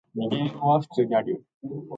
They 0.15 0.23
had 0.23 0.33
an 0.53 0.59
open 0.63 1.09
marriage. 1.09 1.43